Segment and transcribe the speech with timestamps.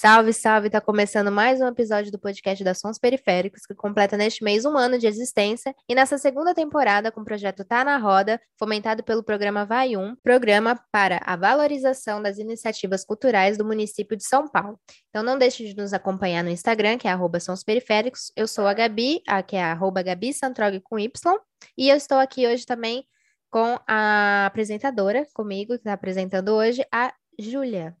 [0.00, 0.70] Salve, salve!
[0.70, 4.78] Tá começando mais um episódio do podcast da Sons Periféricos, que completa neste mês um
[4.78, 9.24] ano de existência, e nessa segunda temporada com o projeto Tá na Roda, fomentado pelo
[9.24, 14.78] programa Vai Um, programa para a valorização das iniciativas culturais do município de São Paulo.
[15.08, 18.30] Então não deixe de nos acompanhar no Instagram, que é arroba Sons Periféricos.
[18.36, 21.36] Eu sou a Gabi, a, que é arroba Gabi Santrog com Y,
[21.76, 23.04] e eu estou aqui hoje também
[23.50, 27.96] com a apresentadora comigo, que está apresentando hoje, a Júlia.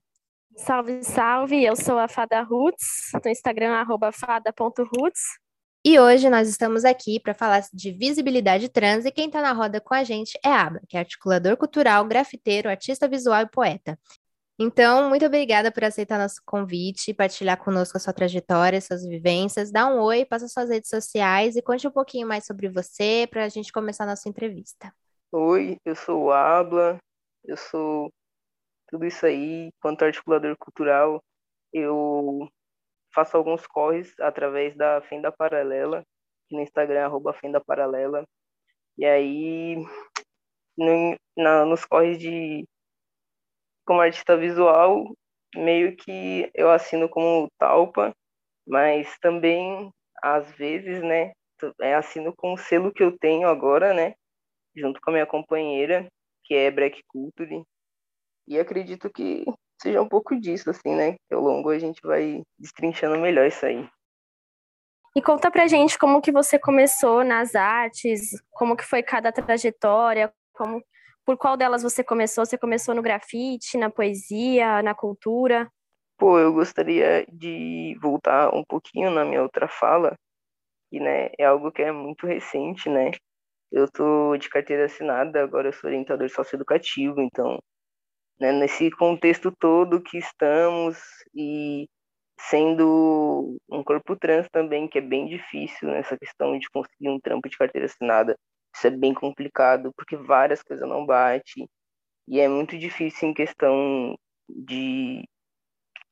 [0.58, 1.64] Salve, salve!
[1.64, 5.20] Eu sou a Fada Roots, no Instagram, arroba fada.roots.
[5.84, 9.80] E hoje nós estamos aqui para falar de visibilidade trans e quem está na roda
[9.80, 13.96] com a gente é a Abla, que é articulador cultural, grafiteiro, artista visual e poeta.
[14.58, 19.70] Então, muito obrigada por aceitar nosso convite, partilhar conosco a sua trajetória, suas vivências.
[19.70, 23.44] Dá um oi, passa suas redes sociais e conte um pouquinho mais sobre você para
[23.44, 24.92] a gente começar a nossa entrevista.
[25.30, 26.98] Oi, eu sou o Abla,
[27.44, 28.10] eu sou
[28.88, 31.22] tudo isso aí, quanto articulador cultural,
[31.72, 32.48] eu
[33.14, 36.04] faço alguns corres através da Fenda Paralela,
[36.50, 38.24] no Instagram, arroba Fenda Paralela.
[38.96, 39.76] E aí,
[40.76, 42.64] no, na, nos corres de
[43.86, 45.04] como artista visual,
[45.54, 48.12] meio que eu assino como Talpa,
[48.66, 49.90] mas também,
[50.22, 51.32] às vezes, né,
[51.80, 54.14] é, assino com o selo que eu tenho agora, né,
[54.76, 56.06] junto com a minha companheira,
[56.44, 57.64] que é Black Culture,
[58.48, 59.44] e acredito que
[59.80, 61.16] seja um pouco disso, assim, né?
[61.28, 63.86] Que ao longo a gente vai destrinchando melhor isso aí.
[65.14, 70.32] E conta pra gente como que você começou nas artes, como que foi cada trajetória,
[70.52, 70.82] como
[71.24, 72.46] por qual delas você começou?
[72.46, 75.70] Você começou no grafite, na poesia, na cultura?
[76.16, 80.14] Pô, eu gostaria de voltar um pouquinho na minha outra fala,
[80.90, 83.10] que né, é algo que é muito recente, né?
[83.70, 87.58] Eu tô de carteira assinada, agora eu sou orientador socioeducativo, então
[88.40, 90.98] né, nesse contexto todo que estamos
[91.34, 91.88] e
[92.40, 97.48] sendo um corpo trans também, que é bem difícil nessa questão de conseguir um trampo
[97.48, 98.36] de carteira assinada.
[98.74, 101.68] Isso é bem complicado, porque várias coisas não batem,
[102.28, 104.16] e é muito difícil em questão
[104.48, 105.24] de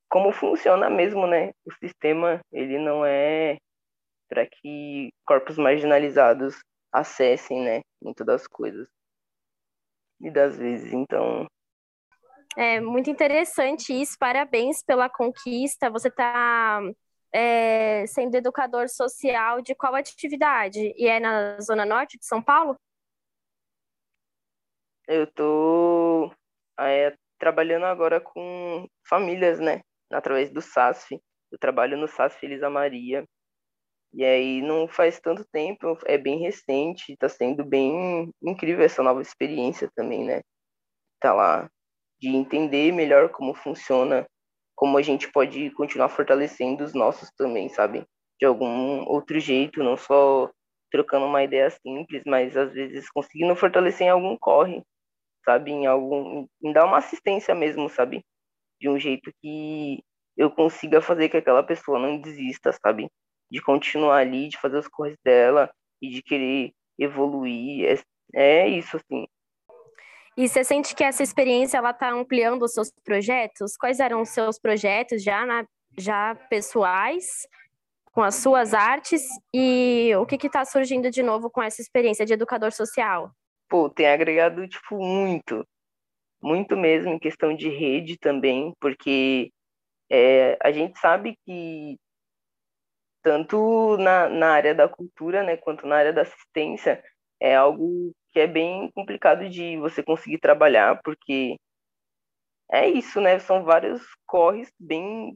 [0.09, 1.53] como funciona mesmo, né?
[1.65, 3.59] O sistema, ele não é
[4.28, 6.59] para que corpos marginalizados
[6.92, 8.88] acessem, né, muitas das coisas.
[10.20, 11.47] E das vezes, então,
[12.56, 15.91] é muito interessante isso, parabéns pela conquista.
[15.91, 16.81] Você está
[17.33, 20.95] é, sendo educador social de qual atividade?
[20.97, 22.75] E é na Zona Norte de São Paulo?
[25.06, 26.33] Eu estou
[26.81, 29.83] é, trabalhando agora com famílias, né?
[30.11, 31.21] Através do SASF.
[31.53, 33.25] Eu trabalho no SASF Elisa Maria.
[34.15, 39.21] E aí não faz tanto tempo, é bem recente, está sendo bem incrível essa nova
[39.21, 40.41] experiência também, né?
[41.21, 41.69] Tá lá
[42.21, 44.27] de entender melhor como funciona,
[44.75, 48.04] como a gente pode continuar fortalecendo os nossos também, sabe?
[48.41, 50.50] De algum outro jeito, não só
[50.91, 54.82] trocando uma ideia simples, mas às vezes conseguindo fortalecer em algum corre,
[55.44, 55.71] sabe?
[55.72, 58.25] Em algum, em dar uma assistência mesmo, sabe?
[58.81, 60.03] De um jeito que
[60.37, 63.09] eu consiga fazer que aquela pessoa não desista, sabe?
[63.50, 65.71] De continuar ali, de fazer os corres dela
[66.03, 67.87] e de querer evoluir.
[68.34, 69.27] É, é isso, assim.
[70.36, 73.74] E você sente que essa experiência ela está ampliando os seus projetos?
[73.76, 75.66] Quais eram os seus projetos já, na,
[75.97, 77.48] já pessoais,
[78.12, 79.22] com as suas artes?
[79.54, 83.30] E o que está surgindo de novo com essa experiência de educador social?
[83.66, 85.66] Pô, tem agregado, tipo, muito.
[86.42, 89.50] Muito mesmo em questão de rede também, porque
[90.10, 91.97] é, a gente sabe que
[93.22, 97.03] tanto na, na área da cultura, né, quanto na área da assistência,
[97.41, 101.56] é algo que é bem complicado de você conseguir trabalhar, porque
[102.70, 103.38] é isso, né?
[103.38, 105.34] São vários corres bem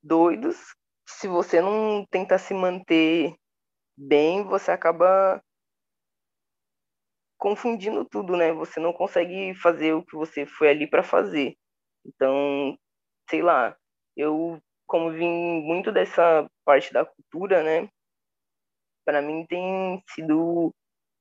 [0.00, 0.56] doidos.
[1.08, 3.34] Se você não tenta se manter
[3.98, 5.42] bem, você acaba
[7.36, 8.52] confundindo tudo, né?
[8.52, 11.56] Você não consegue fazer o que você foi ali para fazer.
[12.06, 12.78] Então,
[13.28, 13.76] sei lá,
[14.16, 17.88] eu como vim muito dessa parte da cultura, né?
[19.04, 20.72] Para mim tem sido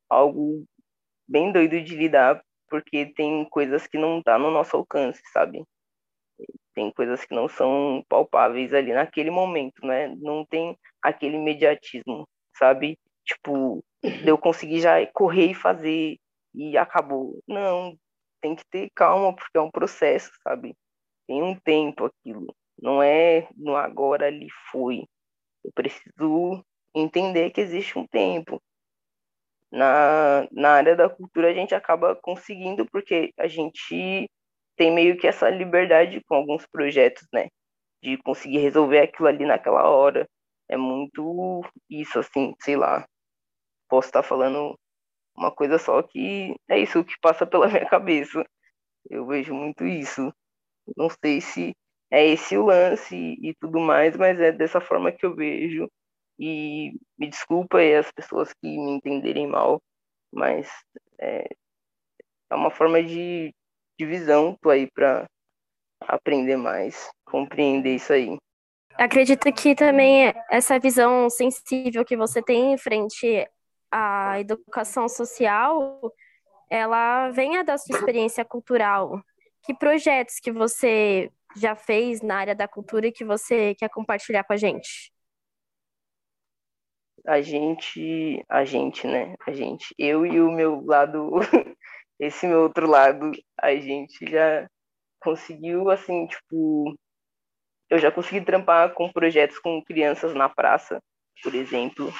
[0.07, 0.63] algo
[1.33, 5.63] bem doido de lidar, porque tem coisas que não tá no nosso alcance, sabe?
[6.75, 10.15] Tem coisas que não são palpáveis ali naquele momento, né?
[10.19, 12.99] Não tem aquele imediatismo, sabe?
[13.25, 13.83] Tipo,
[14.23, 16.17] eu consegui já correr e fazer
[16.53, 17.41] e acabou.
[17.47, 17.97] Não,
[18.39, 20.75] tem que ter calma, porque é um processo, sabe?
[21.27, 22.55] Tem um tempo aquilo.
[22.79, 25.03] Não é no agora ali foi.
[25.65, 26.63] Eu preciso
[26.95, 28.61] entender que existe um tempo
[29.73, 34.29] na, na área da cultura a gente acaba conseguindo porque a gente
[34.77, 37.47] tem meio que essa liberdade com alguns projetos, né?
[38.03, 40.27] de conseguir resolver aquilo ali naquela hora.
[40.69, 43.07] É muito isso, assim, sei lá.
[43.89, 44.77] Posso estar falando
[45.35, 48.45] uma coisa só que é isso que passa pela minha cabeça.
[49.09, 50.33] Eu vejo muito isso.
[50.97, 51.73] Não sei se
[52.11, 55.89] é esse o lance e tudo mais, mas é dessa forma que eu vejo.
[56.39, 59.81] E me desculpa aí as pessoas que me entenderem mal,
[60.31, 60.69] mas
[61.19, 61.47] é,
[62.49, 63.53] é uma forma de,
[63.97, 65.25] de visão, tô aí para
[66.01, 68.37] aprender mais, compreender isso aí.
[68.95, 73.47] Acredito que também essa visão sensível que você tem em frente
[73.91, 75.99] à educação social,
[76.69, 79.21] ela venha da sua experiência cultural.
[79.63, 84.43] Que projetos que você já fez na área da cultura e que você quer compartilhar
[84.43, 85.12] com a gente?
[87.25, 89.35] A gente, a gente, né?
[89.47, 91.31] A gente, eu e o meu lado,
[92.19, 94.67] esse meu outro lado, a gente já
[95.21, 96.93] conseguiu, assim, tipo,
[97.89, 100.99] eu já consegui trampar com projetos com crianças na praça,
[101.41, 102.11] por exemplo,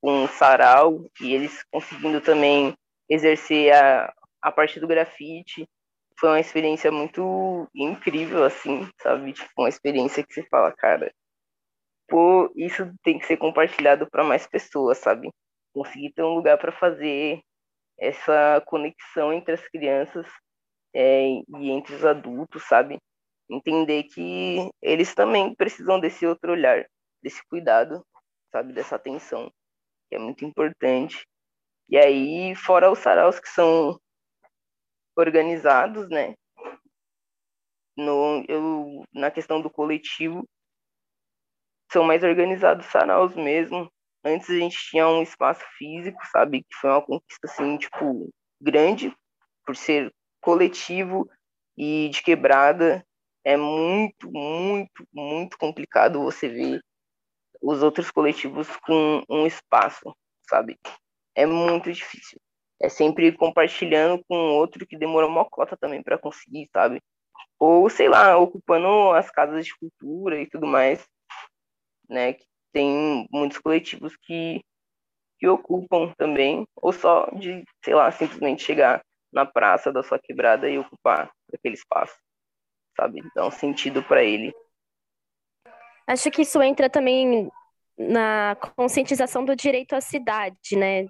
[0.00, 2.74] com sarau, e eles conseguindo também
[3.08, 4.12] exercer a,
[4.42, 5.66] a parte do grafite.
[6.18, 9.32] Foi uma experiência muito incrível, assim, sabe?
[9.32, 11.12] Tipo, uma experiência que você fala, cara,
[12.10, 15.30] pô, isso tem que ser compartilhado para mais pessoas, sabe?
[15.72, 17.40] Conseguir ter um lugar para fazer
[17.98, 20.26] essa conexão entre as crianças
[20.94, 22.98] é, e entre os adultos, sabe?
[23.48, 26.84] Entender que eles também precisam desse outro olhar,
[27.22, 28.04] desse cuidado,
[28.50, 28.72] sabe?
[28.72, 29.50] Dessa atenção,
[30.08, 31.24] que é muito importante.
[31.88, 33.98] E aí, fora os saraus que são
[35.16, 36.34] organizados, né?
[37.96, 40.44] No, eu, na questão do coletivo,
[41.92, 43.90] são mais organizados saraus mesmo.
[44.24, 46.62] Antes a gente tinha um espaço físico, sabe?
[46.62, 49.14] Que foi uma conquista, assim, tipo, grande,
[49.64, 51.28] por ser coletivo
[51.76, 53.04] e de quebrada
[53.44, 56.80] é muito, muito, muito complicado você ver
[57.60, 60.78] os outros coletivos com um espaço, sabe?
[61.34, 62.38] É muito difícil.
[62.80, 67.00] É sempre compartilhando com outro que demorou uma cota também para conseguir, sabe?
[67.58, 71.06] Ou, sei lá, ocupando as casas de cultura e tudo mais,
[72.10, 72.36] né?
[72.72, 74.60] Tem muitos coletivos que,
[75.38, 79.00] que ocupam também, ou só de, sei lá, simplesmente chegar
[79.32, 82.16] na praça da sua quebrada e ocupar aquele espaço,
[82.96, 83.22] sabe?
[83.34, 84.52] Dar um sentido para ele.
[86.06, 87.48] Acho que isso entra também
[87.96, 91.06] na conscientização do direito à cidade, né?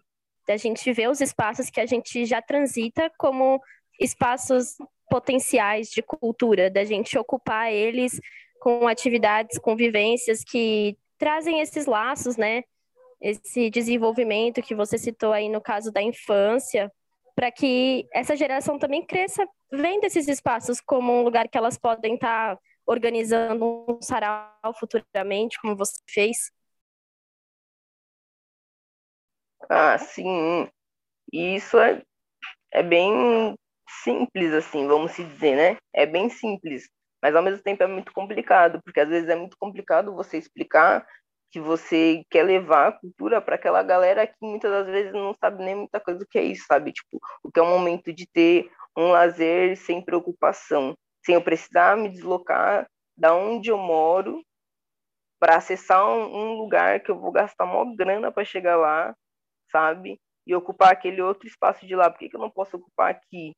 [0.46, 3.60] Da gente ver os espaços que a gente já transita como
[3.98, 4.76] espaços
[5.08, 8.20] potenciais de cultura, da gente ocupar eles
[8.60, 12.62] com atividades, convivências que trazem esses laços, né?
[13.20, 16.92] Esse desenvolvimento que você citou aí no caso da infância,
[17.34, 22.14] para que essa geração também cresça vendo esses espaços como um lugar que elas podem
[22.14, 26.52] estar tá organizando um sarau futuramente, como você fez?
[29.68, 30.68] Ah, sim.
[31.32, 32.02] Isso é,
[32.72, 33.54] é bem
[34.02, 35.78] simples, assim, vamos dizer, né?
[35.92, 36.88] É bem simples,
[37.22, 41.06] mas ao mesmo tempo é muito complicado, porque às vezes é muito complicado você explicar
[41.50, 45.64] que você quer levar a cultura para aquela galera que muitas das vezes não sabe
[45.64, 46.92] nem muita coisa do que é isso, sabe?
[46.92, 50.94] Tipo, o que é um momento de ter um lazer sem preocupação,
[51.24, 54.42] sem eu precisar me deslocar da onde eu moro
[55.40, 59.14] para acessar um, lugar que eu vou gastar uma grana para chegar lá,
[59.70, 60.20] sabe?
[60.46, 62.10] E ocupar aquele outro espaço de lá.
[62.10, 63.54] Por que, que eu não posso ocupar aqui,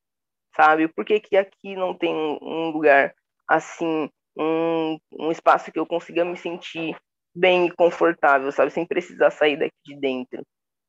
[0.55, 0.87] sabe?
[0.87, 3.13] Por que, que aqui não tem um lugar
[3.47, 6.95] assim, um, um espaço que eu consiga me sentir
[7.35, 8.71] bem e confortável, sabe?
[8.71, 10.43] Sem precisar sair daqui de dentro,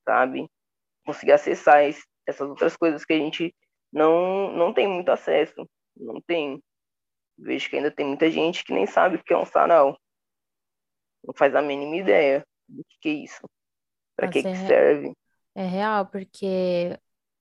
[0.04, 0.48] sabe?
[1.04, 3.54] Conseguir acessar esse, essas outras coisas que a gente
[3.92, 5.68] não, não tem muito acesso.
[5.96, 6.62] Não tem.
[7.38, 9.98] Vejo que ainda tem muita gente que nem sabe o que é um sarau.
[11.24, 13.40] Não faz a mínima ideia do que, é isso.
[14.16, 15.12] Para que, que é, serve.
[15.54, 16.98] É real, porque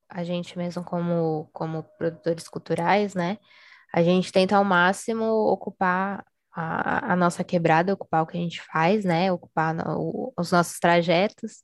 [0.08, 3.38] a gente mesmo como, como produtores culturais, né?
[3.94, 8.62] A gente tenta ao máximo ocupar a, a nossa quebrada, ocupar o que a gente
[8.62, 9.32] faz, né?
[9.32, 11.64] Ocupar o, os nossos trajetos.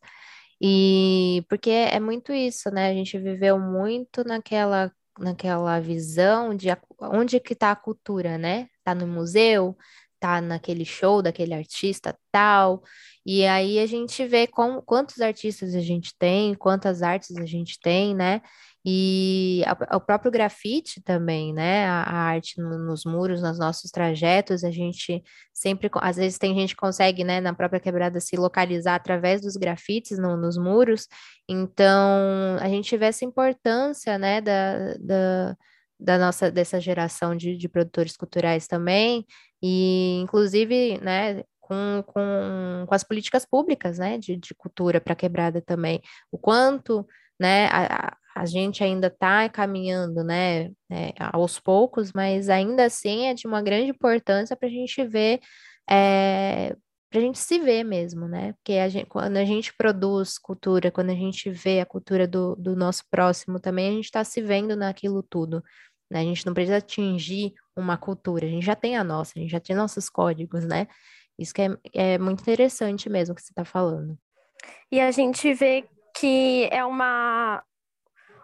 [0.61, 2.89] E porque é muito isso, né?
[2.89, 6.69] A gente viveu muito naquela naquela visão de
[6.99, 8.67] onde que está a cultura, né?
[8.83, 9.77] Tá no museu,
[10.19, 12.83] tá naquele show daquele artista tal.
[13.25, 17.79] E aí a gente vê com, quantos artistas a gente tem, quantas artes a gente
[17.79, 18.41] tem, né?
[18.85, 21.85] E a, o próprio grafite também, né?
[21.85, 25.21] A, a arte no, nos muros, nos nossos trajetos, a gente
[25.53, 29.55] sempre, às vezes tem gente que consegue, né, na própria quebrada se localizar através dos
[29.57, 31.07] grafites no, nos muros.
[31.47, 35.57] Então, a gente vê essa importância, né, da, da
[35.99, 39.25] da nossa dessa geração de, de produtores culturais também,
[39.61, 45.61] e inclusive, né, com, com, com as políticas públicas, né, de, de cultura para quebrada
[45.61, 46.01] também,
[46.31, 47.05] o quanto,
[47.39, 53.33] né, a, a gente ainda está caminhando, né, é, aos poucos, mas ainda assim é
[53.33, 55.39] de uma grande importância para a gente ver,
[55.89, 56.75] é,
[57.09, 60.91] para a gente se ver mesmo, né, porque a gente, quando a gente produz cultura,
[60.91, 64.41] quando a gente vê a cultura do, do nosso próximo também, a gente está se
[64.41, 65.63] vendo naquilo tudo,
[66.09, 69.41] né, a gente não precisa atingir uma cultura, a gente já tem a nossa, a
[69.41, 70.87] gente já tem nossos códigos, né,
[71.37, 74.17] isso que é, é muito interessante mesmo que você está falando.
[74.91, 75.87] E a gente vê
[76.17, 77.63] que é uma,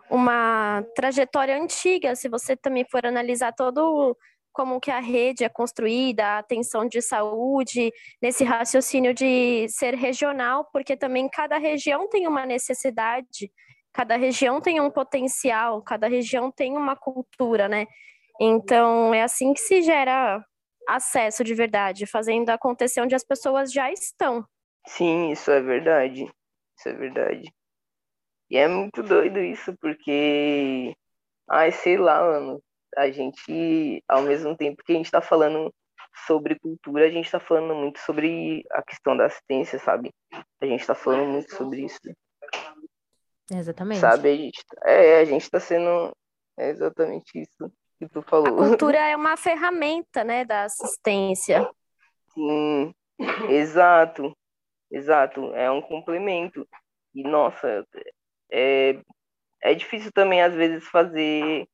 [0.09, 4.15] uma trajetória antiga, se você também for analisar todo
[4.55, 7.91] como que a rede é construída, a atenção de saúde,
[8.21, 13.51] nesse raciocínio de ser regional, porque também cada região tem uma necessidade,
[13.95, 17.87] cada região tem um potencial, cada região tem uma cultura, né?
[18.39, 20.45] Então, é assim que se gera
[20.85, 24.45] acesso de verdade, fazendo acontecer onde as pessoas já estão.
[24.85, 26.29] Sim, isso é verdade.
[26.77, 27.49] Isso é verdade.
[28.49, 30.93] E é muito doido isso, porque.
[31.49, 32.61] Ai, sei lá, mano.
[32.97, 35.73] A gente, ao mesmo tempo que a gente tá falando
[36.27, 40.13] sobre cultura, a gente tá falando muito sobre a questão da assistência, sabe?
[40.61, 41.99] A gente tá falando muito sobre isso.
[43.51, 43.99] Exatamente.
[43.99, 46.15] Sabe, a gente, é, a gente tá sendo.
[46.57, 48.63] É exatamente isso que tu falou.
[48.63, 51.69] A cultura é uma ferramenta, né, da assistência.
[52.33, 52.93] Sim,
[53.49, 54.35] exato,
[54.91, 56.67] exato, é um complemento.
[57.13, 57.85] E, nossa,
[58.51, 58.99] é,
[59.61, 61.67] é difícil também, às vezes, fazer,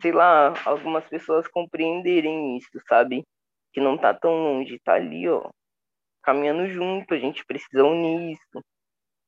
[0.00, 3.24] sei lá, algumas pessoas compreenderem isso, sabe?
[3.72, 5.48] Que não tá tão longe, tá ali, ó,
[6.22, 8.64] caminhando junto, a gente precisa unir isso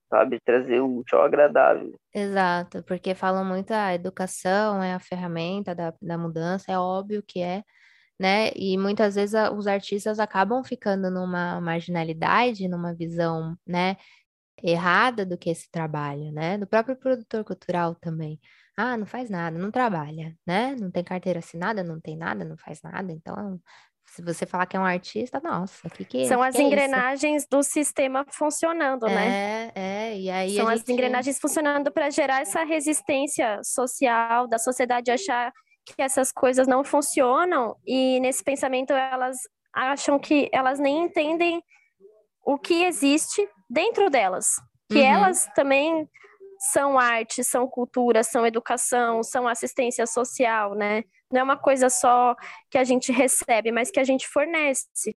[0.09, 0.41] sabe?
[0.45, 1.95] Trazer o útil ao agradável.
[2.15, 7.41] Exato, porque falam muito a educação é a ferramenta da, da mudança, é óbvio que
[7.41, 7.63] é,
[8.19, 8.51] né?
[8.57, 13.97] E muitas vezes a, os artistas acabam ficando numa marginalidade, numa visão, né?
[14.63, 16.59] Errada do que esse trabalho, né?
[16.59, 18.41] Do próprio produtor cultural também.
[18.77, 20.77] Ah, não faz nada, não trabalha, né?
[20.77, 23.61] Não tem carteira assinada, não tem nada, não faz nada, então
[24.17, 26.63] se você falar que é um artista, nossa, o que, que São que as é
[26.63, 29.71] engrenagens do sistema funcionando, né?
[29.75, 35.11] É, é, e aí São as engrenagens funcionando para gerar essa resistência social, da sociedade
[35.11, 35.53] achar
[35.85, 39.37] que essas coisas não funcionam, e nesse pensamento elas
[39.71, 41.63] acham que elas nem entendem
[42.43, 44.47] o que existe dentro delas,
[44.91, 45.05] que uhum.
[45.05, 46.09] elas também
[46.73, 51.05] são arte, são cultura, são educação, são assistência social, né?
[51.31, 52.35] Não é uma coisa só
[52.71, 55.17] que a gente recebe, mas que a gente fornece.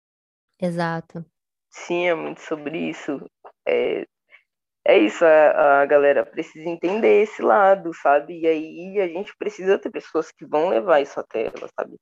[0.60, 1.24] Exato.
[1.70, 3.24] Sim, é muito sobre isso.
[3.66, 4.06] É,
[4.84, 8.40] é isso, a, a galera precisa entender esse lado, sabe?
[8.40, 11.96] E aí a gente precisa ter pessoas que vão levar isso até ela, sabe?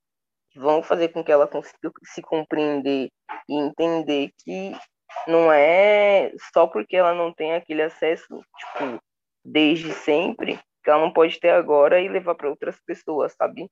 [0.50, 3.11] Que vão fazer com que ela consiga se compreender
[3.49, 4.73] e entender que
[5.27, 9.03] não é só porque ela não tem aquele acesso, tipo,
[9.45, 13.69] desde sempre, que ela não pode ter agora e levar para outras pessoas, sabe?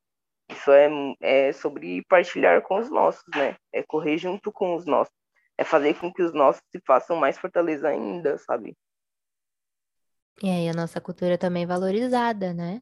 [0.49, 0.89] Isso é,
[1.21, 3.57] é sobre partilhar com os nossos, né?
[3.73, 5.15] É correr junto com os nossos.
[5.59, 8.77] É fazer com que os nossos se façam mais fortaleza ainda, sabe?
[10.43, 12.81] E aí a nossa cultura também é valorizada, né?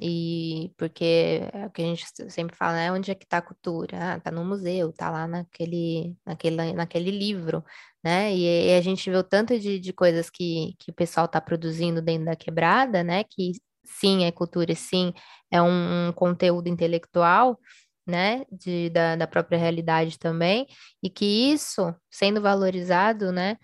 [0.00, 2.92] E porque é o que a gente sempre fala, né?
[2.92, 4.14] Onde é que tá a cultura?
[4.14, 7.64] Ah, tá no museu, tá lá naquele, naquele, naquele livro,
[8.02, 8.32] né?
[8.34, 11.40] E, e a gente vê o tanto de, de coisas que, que o pessoal tá
[11.40, 13.24] produzindo dentro da quebrada, né?
[13.24, 13.52] Que
[13.88, 15.12] sim, é cultura, sim,
[15.50, 17.58] é um, um conteúdo intelectual,
[18.06, 20.66] né, de, da, da própria realidade também,
[21.02, 23.56] e que isso, sendo valorizado, né,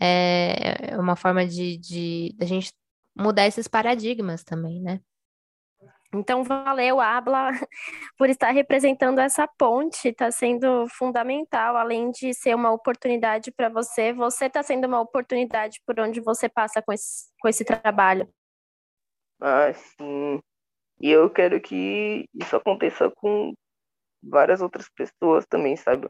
[0.00, 2.72] é, é uma forma de, de, de a gente
[3.16, 5.00] mudar esses paradigmas também, né?
[6.14, 7.50] Então, valeu, Abla,
[8.16, 14.12] por estar representando essa ponte, está sendo fundamental, além de ser uma oportunidade para você,
[14.12, 18.26] você está sendo uma oportunidade por onde você passa com esse, com esse trabalho.
[19.40, 20.40] Ah, sim.
[21.00, 23.54] E eu quero que isso aconteça com
[24.22, 26.08] várias outras pessoas também, sabe?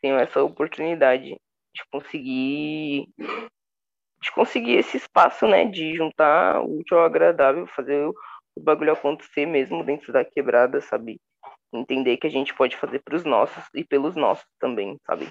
[0.00, 1.30] Tenho essa oportunidade
[1.74, 3.08] de conseguir
[4.22, 8.14] de conseguir esse espaço, né, de juntar o útil ao agradável, fazer o
[8.60, 11.20] bagulho acontecer mesmo dentro da quebrada, sabe?
[11.72, 15.30] Entender que a gente pode fazer para os nossos e pelos nossos também, sabe?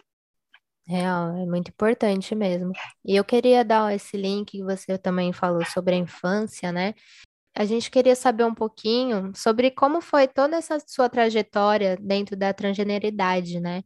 [0.87, 2.71] Real, é muito importante mesmo.
[3.03, 6.93] E eu queria dar esse link que você também falou sobre a infância, né?
[7.55, 12.53] A gente queria saber um pouquinho sobre como foi toda essa sua trajetória dentro da
[12.53, 13.83] transgeneridade, né?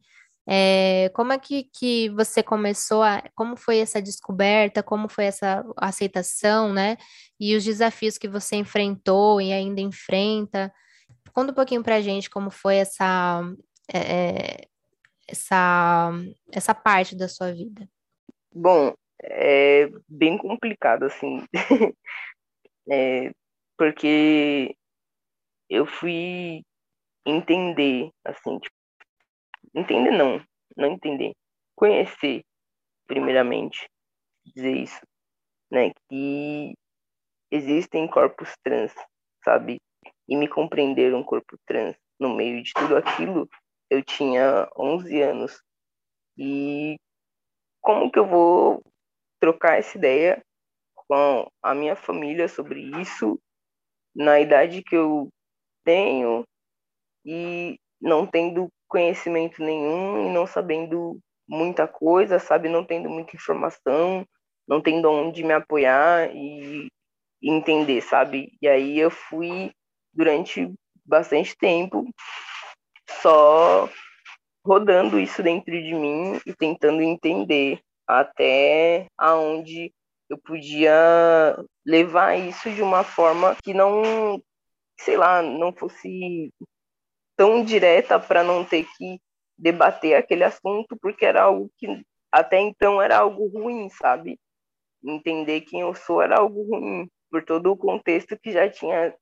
[0.51, 5.63] É, como é que, que você começou a, como foi essa descoberta, como foi essa
[5.77, 6.97] aceitação, né?
[7.39, 10.73] E os desafios que você enfrentou e ainda enfrenta.
[11.31, 13.43] Conta um pouquinho pra gente como foi essa,
[13.93, 14.65] é,
[15.27, 16.11] essa,
[16.51, 17.87] essa parte da sua vida.
[18.51, 21.43] Bom, é bem complicado, assim.
[22.89, 23.31] é,
[23.79, 24.75] porque
[25.69, 26.61] eu fui
[27.25, 28.75] entender, assim, tipo,
[29.73, 30.45] entender não,
[30.75, 31.31] não entender,
[31.77, 32.41] conhecer,
[33.07, 33.89] primeiramente,
[34.53, 34.99] dizer isso,
[35.71, 36.73] né, que
[37.49, 38.93] existem corpos trans,
[39.45, 39.77] sabe,
[40.27, 43.47] e me compreender um corpo trans no meio de tudo aquilo,
[43.89, 45.61] eu tinha 11 anos,
[46.37, 46.97] e
[47.79, 48.81] como que eu vou
[49.39, 50.43] trocar essa ideia
[51.07, 53.39] com a minha família sobre isso
[54.15, 55.29] na idade que eu
[55.83, 56.43] tenho
[57.25, 62.69] e não tendo conhecimento nenhum e não sabendo muita coisa, sabe?
[62.69, 64.25] Não tendo muita informação,
[64.67, 66.87] não tendo onde me apoiar e
[67.41, 68.51] entender, sabe?
[68.61, 69.71] E aí eu fui
[70.13, 70.71] durante
[71.05, 72.05] bastante tempo
[73.21, 73.89] só
[74.65, 79.91] rodando isso dentro de mim e tentando entender até aonde
[80.29, 80.93] eu podia
[81.85, 84.41] levar isso de uma forma que não,
[84.99, 86.53] sei lá, não fosse
[87.35, 89.19] tão direta para não ter que
[89.57, 91.87] debater aquele assunto, porque era algo que
[92.31, 94.39] até então era algo ruim, sabe?
[95.03, 99.15] Entender quem eu sou era algo ruim, por todo o contexto que já tinha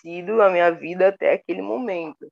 [0.00, 2.28] sido a minha vida até aquele momento.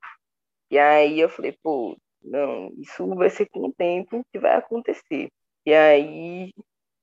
[0.71, 5.29] E aí eu falei, pô, não, isso vai ser com o tempo que vai acontecer.
[5.65, 6.53] E aí,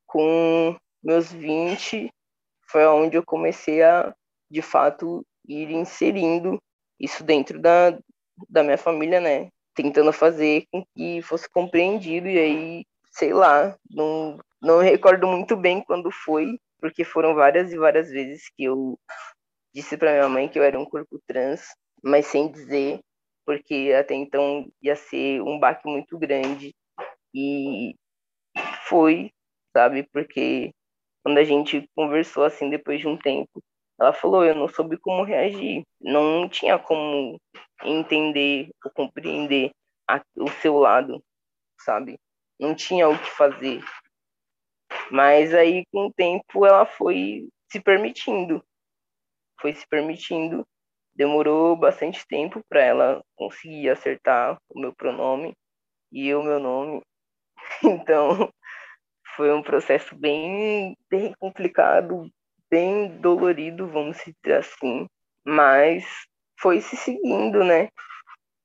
[0.05, 0.77] com
[1.07, 2.11] meus 20
[2.69, 4.13] foi onde eu comecei a,
[4.51, 6.61] de fato, ir inserindo
[6.99, 7.97] isso dentro da,
[8.49, 9.47] da minha família, né?
[9.73, 15.81] Tentando fazer com que fosse compreendido, e aí, sei lá, não, não recordo muito bem
[15.81, 18.99] quando foi, porque foram várias e várias vezes que eu
[19.73, 21.61] disse para minha mãe que eu era um corpo trans,
[22.03, 22.99] mas sem dizer,
[23.45, 26.75] porque até então ia ser um baque muito grande.
[27.33, 27.95] E
[28.89, 29.31] foi,
[29.73, 30.03] sabe?
[30.11, 30.73] Porque
[31.27, 33.61] quando a gente conversou assim depois de um tempo,
[33.99, 37.37] ela falou, eu não soube como reagir, não tinha como
[37.83, 39.71] entender ou compreender
[40.09, 41.21] a, o seu lado,
[41.81, 42.17] sabe?
[42.57, 43.83] Não tinha o que fazer.
[45.11, 48.63] Mas aí com o tempo ela foi se permitindo,
[49.59, 50.65] foi se permitindo.
[51.13, 55.53] Demorou bastante tempo para ela conseguir acertar o meu pronome
[56.09, 57.01] e o meu nome.
[57.83, 58.49] Então,
[59.37, 62.27] foi um processo bem, bem complicado,
[62.67, 65.07] bem dolorido, vamos dizer assim,
[65.45, 66.03] mas
[66.59, 67.89] foi se seguindo, né?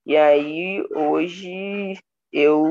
[0.06, 1.98] E aí hoje
[2.32, 2.70] eu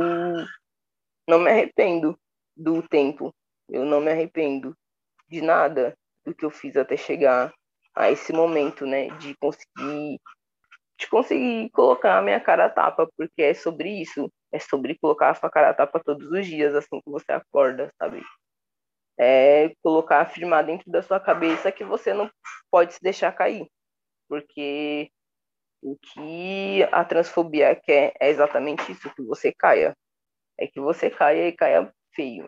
[1.30, 2.18] não me arrependo
[2.58, 3.32] do tempo,
[3.70, 4.76] eu não me arrependo
[5.30, 7.54] de nada do que eu fiz até chegar
[7.96, 9.10] a esse momento, né?
[9.20, 10.20] De conseguir
[11.02, 14.32] de conseguir colocar a minha cara a tapa, porque é sobre isso.
[14.52, 17.92] É sobre colocar a sua cara a tapa todos os dias, assim que você acorda,
[17.98, 18.24] sabe?
[19.20, 22.30] É colocar, afirmar dentro da sua cabeça que você não
[22.70, 23.68] pode se deixar cair.
[24.30, 25.10] Porque
[25.82, 29.96] o que a transfobia quer é exatamente isso, que você caia.
[30.60, 32.48] É que você caia e caia feio,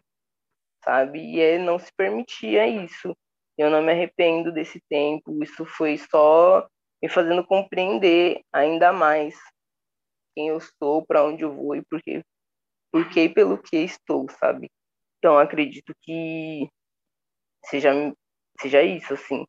[0.84, 1.20] sabe?
[1.20, 3.16] E é não se permitir isso.
[3.58, 6.68] Eu não me arrependo desse tempo, isso foi só
[7.04, 9.36] me fazendo compreender ainda mais
[10.34, 12.24] quem eu sou, para onde eu vou e por quê,
[12.90, 14.72] por e pelo que estou, sabe?
[15.18, 16.70] Então acredito que
[17.66, 17.92] seja
[18.62, 19.44] seja isso assim.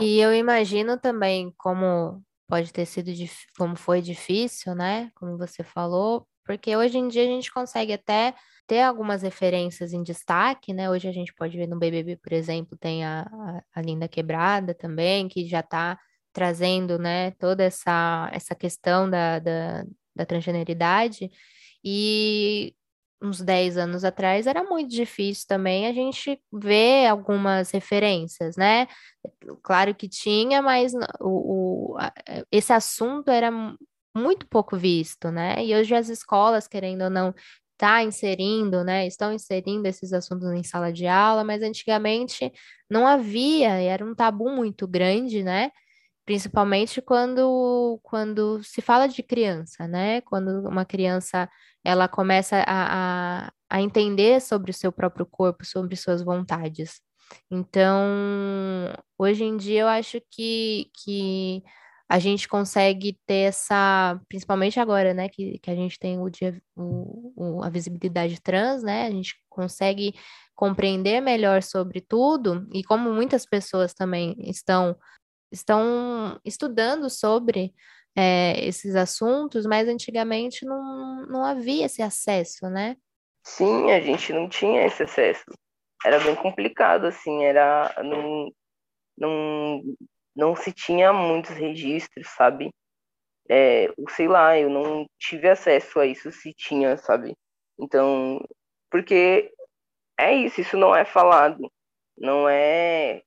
[0.00, 3.12] E eu imagino também como pode ter sido
[3.56, 5.12] como foi difícil, né?
[5.14, 8.34] Como você falou, porque hoje em dia a gente consegue até
[8.66, 10.90] ter algumas referências em destaque, né?
[10.90, 14.74] Hoje a gente pode ver no BBB, por exemplo, tem a, a, a Linda Quebrada
[14.74, 15.96] também, que já está
[16.36, 21.30] trazendo, né, toda essa, essa questão da, da, da transgeneridade,
[21.82, 22.74] e
[23.22, 28.86] uns 10 anos atrás era muito difícil também a gente ver algumas referências, né?
[29.62, 31.96] Claro que tinha, mas o, o,
[32.52, 33.50] esse assunto era
[34.14, 35.64] muito pouco visto, né?
[35.64, 37.34] E hoje as escolas, querendo ou não,
[37.78, 39.06] tá inserindo, né?
[39.06, 42.52] Estão inserindo esses assuntos em sala de aula, mas antigamente
[42.90, 45.70] não havia, era um tabu muito grande, né?
[46.26, 50.20] Principalmente quando, quando se fala de criança, né?
[50.22, 51.48] Quando uma criança
[51.84, 57.00] ela começa a, a, a entender sobre o seu próprio corpo, sobre suas vontades.
[57.50, 61.62] Então, hoje em dia eu acho que, que
[62.08, 66.60] a gente consegue ter essa, principalmente agora, né, que, que a gente tem o dia,
[66.76, 70.14] o, o, a visibilidade trans, né, a gente consegue
[70.54, 74.96] compreender melhor sobre tudo, e como muitas pessoas também estão,
[75.50, 77.74] estão estudando sobre
[78.16, 82.96] é, esses assuntos, mas antigamente não, não havia esse acesso, né?
[83.44, 85.44] Sim, a gente não tinha esse acesso.
[86.04, 87.94] Era bem complicado, assim, era.
[88.02, 88.50] Não,
[89.16, 89.82] não,
[90.34, 92.70] não se tinha muitos registros, sabe?
[93.48, 97.36] É, sei lá, eu não tive acesso a isso se tinha, sabe?
[97.78, 98.44] Então,
[98.90, 99.52] porque
[100.18, 101.70] é isso, isso não é falado,
[102.16, 103.22] não é,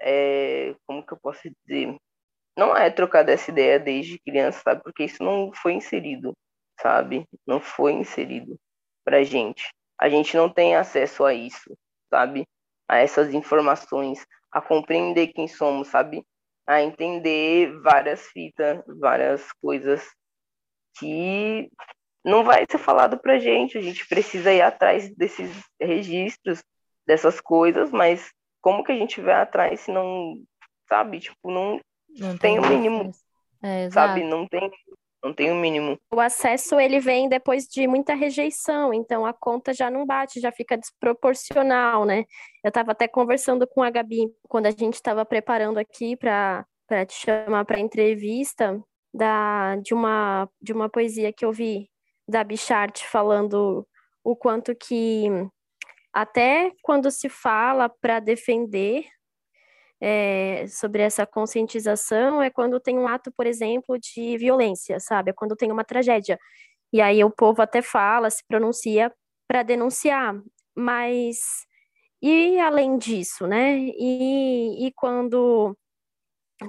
[0.00, 1.96] é como que eu posso dizer?
[2.56, 4.82] Não é trocar essa ideia desde criança, sabe?
[4.82, 6.32] Porque isso não foi inserido,
[6.80, 7.24] sabe?
[7.46, 8.58] Não foi inserido
[9.04, 9.68] pra gente.
[9.98, 11.76] A gente não tem acesso a isso,
[12.10, 12.46] sabe?
[12.88, 16.24] A essas informações, a compreender quem somos, sabe?
[16.66, 20.04] A entender várias fitas, várias coisas
[20.98, 21.70] que
[22.24, 23.78] não vai ser falado pra gente.
[23.78, 26.62] A gente precisa ir atrás desses registros,
[27.06, 28.30] dessas coisas, mas
[28.60, 30.34] como que a gente vai atrás se não,
[30.88, 31.20] sabe?
[31.20, 31.80] Tipo, não,
[32.18, 33.10] não tem o mínimo,
[33.62, 34.24] é, sabe?
[34.24, 34.70] Não tem
[35.22, 35.98] não tem o um mínimo.
[36.12, 40.52] O acesso ele vem depois de muita rejeição, então a conta já não bate, já
[40.52, 42.24] fica desproporcional, né?
[42.62, 47.04] Eu estava até conversando com a Gabi quando a gente estava preparando aqui para para
[47.04, 48.80] te chamar para entrevista
[49.12, 51.90] da de uma de uma poesia que eu vi
[52.26, 53.86] da Bichart falando
[54.22, 55.26] o quanto que
[56.12, 59.04] até quando se fala para defender
[60.00, 65.30] é, sobre essa conscientização é quando tem um ato, por exemplo, de violência, sabe?
[65.30, 66.38] É quando tem uma tragédia.
[66.92, 69.12] E aí o povo até fala, se pronuncia
[69.48, 70.34] para denunciar.
[70.76, 71.66] Mas
[72.22, 73.78] e além disso, né?
[73.78, 75.76] E, e quando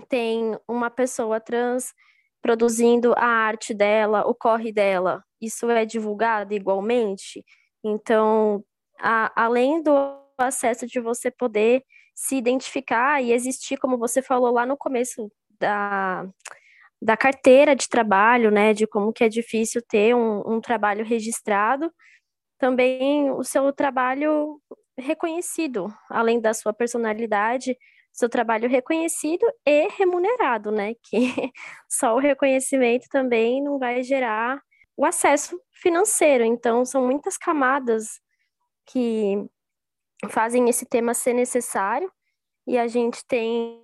[0.08, 1.94] tem uma pessoa trans
[2.42, 7.44] produzindo a arte dela, o corre dela, isso é divulgado igualmente?
[7.84, 8.64] Então,
[9.00, 9.92] a, além do
[10.38, 11.84] acesso de você poder
[12.16, 16.28] se identificar e existir, como você falou lá no começo da,
[17.02, 21.92] da carteira de trabalho, né, de como que é difícil ter um, um trabalho registrado,
[22.58, 24.60] também o seu trabalho
[24.98, 27.78] reconhecido, além da sua personalidade,
[28.12, 31.20] seu trabalho reconhecido e remunerado, né, que
[31.90, 34.62] só o reconhecimento também não vai gerar
[34.98, 38.20] o acesso financeiro, então são muitas camadas
[38.92, 39.46] que
[40.30, 42.12] fazem esse tema ser necessário,
[42.68, 43.82] e a gente tem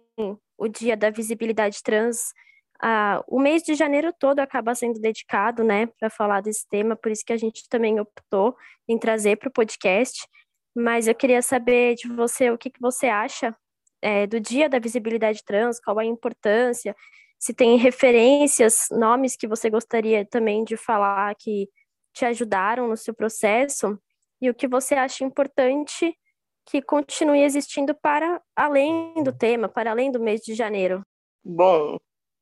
[0.57, 2.33] o Dia da Visibilidade Trans.
[2.81, 7.11] Ah, o mês de janeiro todo acaba sendo dedicado, né, para falar desse tema, por
[7.11, 8.55] isso que a gente também optou
[8.87, 10.27] em trazer para o podcast.
[10.75, 13.55] Mas eu queria saber de você o que, que você acha
[14.01, 16.95] é, do Dia da Visibilidade Trans, qual a importância,
[17.39, 21.69] se tem referências, nomes que você gostaria também de falar que
[22.13, 23.99] te ajudaram no seu processo,
[24.41, 26.17] e o que você acha importante
[26.65, 31.01] que continue existindo para além do tema, para além do mês de janeiro?
[31.43, 31.97] Bom,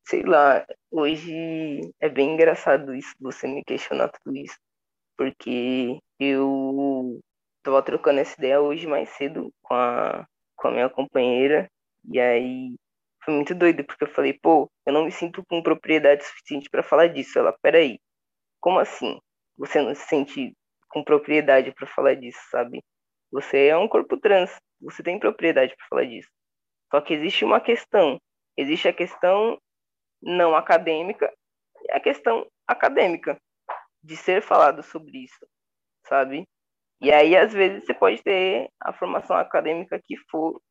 [0.07, 4.57] sei lá, hoje é bem engraçado isso, você me questionar tudo isso,
[5.17, 7.19] porque eu
[7.57, 10.25] estava trocando essa ideia hoje mais cedo com a,
[10.55, 11.69] com a minha companheira,
[12.09, 12.75] e aí
[13.23, 16.83] foi muito doido, porque eu falei, pô, eu não me sinto com propriedade suficiente para
[16.83, 17.39] falar disso.
[17.39, 17.99] Ela, peraí,
[18.59, 19.19] como assim?
[19.57, 20.53] Você não se sente
[20.93, 22.83] com propriedade para falar disso, sabe?
[23.31, 26.29] Você é um corpo trans, você tem propriedade para falar disso.
[26.91, 28.21] Só que existe uma questão.
[28.55, 29.59] Existe a questão
[30.21, 31.33] não acadêmica
[31.81, 33.37] e a questão acadêmica
[34.03, 35.47] de ser falado sobre isso,
[36.07, 36.47] sabe?
[37.01, 40.61] E aí, às vezes, você pode ter a formação acadêmica que for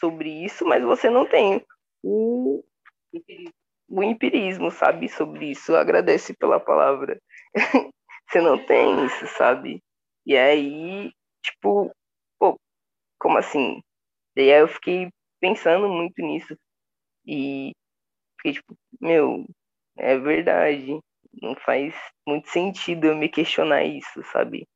[0.00, 1.64] sobre isso, mas você não tem
[2.02, 2.64] o,
[3.88, 5.74] o empirismo, sabe, sobre isso.
[5.74, 7.20] Agradece pela palavra.
[8.28, 9.82] você não tem isso, sabe?
[10.26, 11.12] E aí,
[11.42, 11.90] tipo,
[12.38, 12.58] pô,
[13.20, 13.80] como assim?
[14.36, 15.10] E aí eu fiquei
[15.40, 16.56] pensando muito nisso.
[17.26, 17.72] E
[18.38, 19.46] fiquei tipo, meu,
[19.98, 20.98] é verdade.
[21.42, 21.94] Não faz
[22.28, 24.66] muito sentido eu me questionar isso, sabe?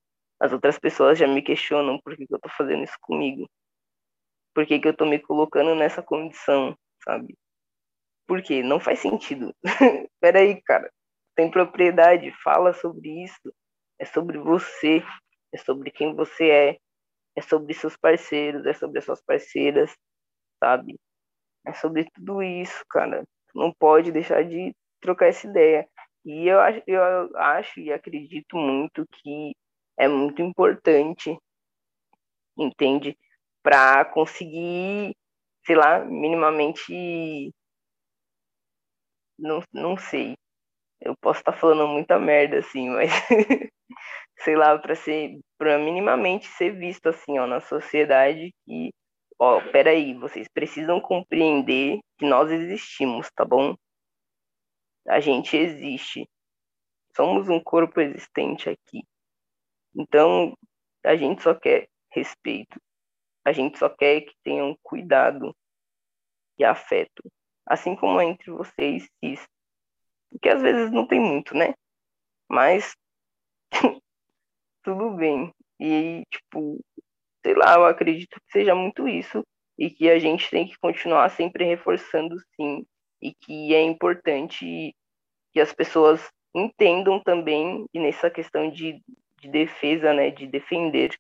[0.41, 3.49] As outras pessoas já me questionam por que, que eu tô fazendo isso comigo.
[4.55, 7.37] Por que, que eu tô me colocando nessa condição, sabe?
[8.29, 9.55] Porque não faz sentido.
[10.21, 10.91] Peraí, cara.
[11.35, 13.53] Tem propriedade, fala sobre isso.
[13.99, 15.03] É sobre você
[15.53, 16.79] é sobre quem você é,
[17.37, 19.95] é sobre seus parceiros, é sobre as suas parceiras,
[20.63, 20.99] sabe?
[21.67, 23.25] É sobre tudo isso, cara.
[23.55, 25.89] não pode deixar de trocar essa ideia.
[26.25, 29.55] E eu acho, eu acho e acredito muito que
[29.99, 31.37] é muito importante,
[32.57, 33.17] entende?
[33.63, 35.15] Para conseguir,
[35.67, 37.53] sei lá, minimamente
[39.39, 40.37] não, não sei.
[41.05, 43.11] Eu posso estar tá falando muita merda, assim, mas
[44.39, 48.91] sei lá, para ser, para minimamente ser visto assim, ó, na sociedade que,
[49.39, 53.75] ó, peraí, vocês precisam compreender que nós existimos, tá bom?
[55.09, 56.29] A gente existe.
[57.17, 59.03] Somos um corpo existente aqui.
[59.95, 60.57] Então,
[61.05, 62.81] a gente só quer respeito.
[63.45, 65.55] A gente só quer que tenham cuidado
[66.59, 67.23] e afeto.
[67.67, 69.45] Assim como entre vocês cis.
[70.41, 71.75] Que às vezes não tem muito, né?
[72.49, 72.95] Mas
[74.83, 75.53] tudo bem.
[75.81, 76.81] E, tipo,
[77.45, 79.43] sei lá, eu acredito que seja muito isso.
[79.79, 82.85] E que a gente tem que continuar sempre reforçando, sim.
[83.21, 84.95] E que é importante
[85.53, 89.01] que as pessoas entendam também, e nessa questão de,
[89.41, 91.17] de defesa, né, de defender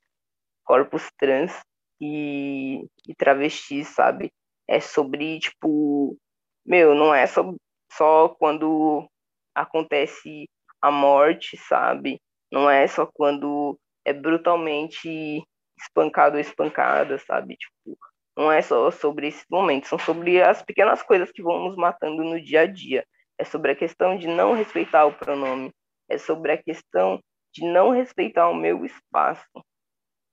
[0.64, 1.52] corpos trans
[2.00, 4.30] e, e travestis, sabe?
[4.68, 6.16] É sobre, tipo,
[6.64, 7.54] meu, não é só,
[7.96, 9.08] só quando
[9.54, 10.48] acontece
[10.80, 12.20] a morte, sabe?
[12.50, 15.42] Não é só quando é brutalmente
[15.78, 17.56] espancado ou espancada, sabe?
[17.56, 17.98] Tipo,
[18.36, 22.24] não é só sobre esses momentos, são sobre as pequenas coisas que vão nos matando
[22.24, 23.04] no dia a dia.
[23.38, 25.70] É sobre a questão de não respeitar o pronome,
[26.08, 27.20] é sobre a questão
[27.52, 29.46] de não respeitar o meu espaço.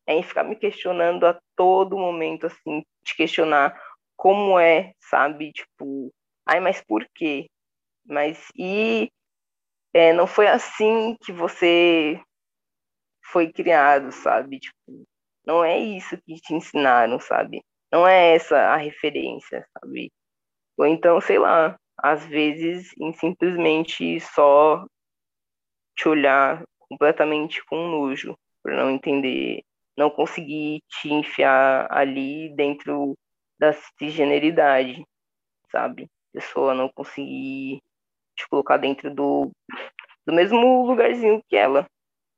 [0.08, 3.80] É em ficar me questionando a todo momento, assim, de questionar
[4.15, 5.52] como é, sabe?
[5.52, 6.12] Tipo,
[6.50, 7.48] ai, mas por quê?
[8.06, 9.12] Mas e
[9.94, 12.20] é, não foi assim que você
[13.32, 14.60] foi criado, sabe?
[14.60, 15.06] Tipo,
[15.46, 17.64] não é isso que te ensinaram, sabe?
[17.92, 20.12] Não é essa a referência, sabe?
[20.78, 24.86] Ou então, sei lá, às vezes em simplesmente só
[25.96, 29.62] te olhar completamente com nojo, por não entender,
[29.98, 33.16] não conseguir te enfiar ali dentro
[33.60, 35.04] da cisgeneridade,
[35.72, 36.10] sabe?
[36.34, 37.82] Pessoa não conseguir
[38.36, 39.52] te colocar dentro do,
[40.26, 41.86] do mesmo lugarzinho que ela,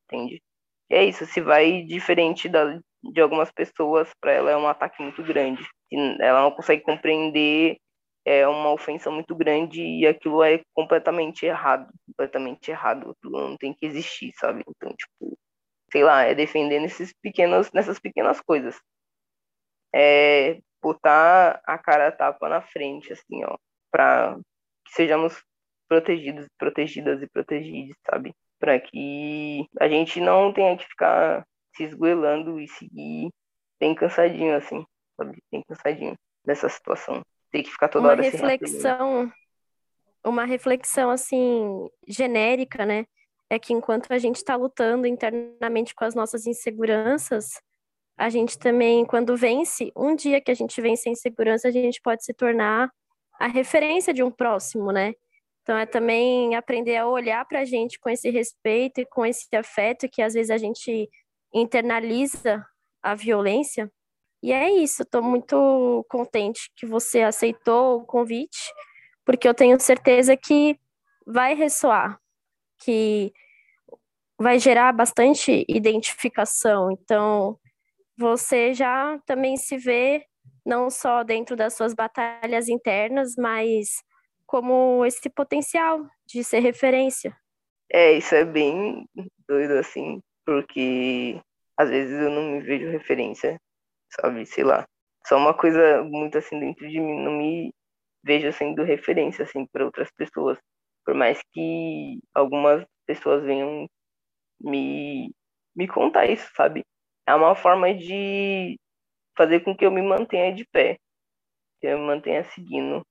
[0.06, 0.42] entende?
[0.90, 5.02] E é isso, se vai diferente da, de algumas pessoas, para ela é um ataque
[5.02, 5.64] muito grande.
[6.20, 7.78] Ela não consegue compreender,
[8.26, 13.74] é uma ofensa muito grande e aquilo é completamente errado, completamente errado, aquilo não tem
[13.74, 14.64] que existir, sabe?
[14.68, 15.38] Então, tipo,
[15.92, 18.80] sei lá, é defender nesses pequenos, nessas pequenas coisas.
[19.94, 23.58] É botar a cara a tapa na frente, assim, ó,
[23.92, 24.38] para
[24.86, 25.44] que sejamos
[25.88, 28.34] protegidos, protegidas e protegidos, sabe?
[28.60, 33.30] Para que a gente não tenha que ficar se esgoelando e seguir
[33.80, 34.86] bem cansadinho, assim,
[35.18, 35.38] sabe?
[35.52, 37.22] Bem cansadinho dessa situação.
[37.52, 39.32] Tem que ficar toda uma hora reflexão,
[40.24, 43.06] uma reflexão assim genérica, né?
[43.50, 47.62] É que enquanto a gente está lutando internamente com as nossas inseguranças,
[48.18, 52.00] a gente também, quando vence, um dia que a gente vence a insegurança, a gente
[52.02, 52.90] pode se tornar
[53.42, 55.16] a referência de um próximo, né?
[55.64, 59.48] Então é também aprender a olhar para a gente com esse respeito e com esse
[59.56, 61.10] afeto que às vezes a gente
[61.52, 62.64] internaliza
[63.02, 63.92] a violência.
[64.44, 68.60] E é isso, estou muito contente que você aceitou o convite,
[69.26, 70.80] porque eu tenho certeza que
[71.26, 72.20] vai ressoar,
[72.80, 73.34] que
[74.40, 76.92] vai gerar bastante identificação.
[76.92, 77.60] Então,
[78.16, 80.26] você já também se vê
[80.66, 84.04] não só dentro das suas batalhas internas, mas
[84.46, 87.36] como esse potencial de ser referência.
[87.90, 89.08] É, isso é bem
[89.48, 91.42] doido, assim, porque
[91.78, 93.60] às vezes eu não me vejo referência,
[94.10, 94.46] sabe?
[94.46, 94.86] Sei lá.
[95.26, 97.74] Só uma coisa muito assim dentro de mim, não me
[98.24, 100.58] vejo sendo referência, assim, para outras pessoas.
[101.06, 103.88] Por mais que algumas pessoas venham
[104.60, 105.32] me,
[105.76, 106.84] me contar isso, sabe?
[107.28, 108.78] É uma forma de
[109.36, 110.98] fazer com que eu me mantenha de pé,
[111.80, 113.06] que eu me mantenha seguindo